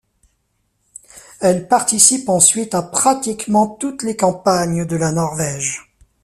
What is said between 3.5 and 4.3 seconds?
toutes les